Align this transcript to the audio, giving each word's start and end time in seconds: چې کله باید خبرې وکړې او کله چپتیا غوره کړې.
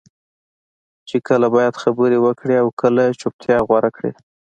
چې 1.09 1.17
کله 1.27 1.47
باید 1.55 1.81
خبرې 1.83 2.17
وکړې 2.25 2.55
او 2.63 2.67
کله 2.81 3.03
چپتیا 3.21 3.57
غوره 3.67 3.89
کړې. 3.97 4.11